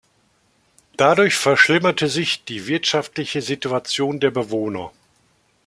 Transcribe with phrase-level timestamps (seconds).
[0.97, 4.89] Dadurch verschlimmerte sich die wirtschaftliche Situation der Bewohner.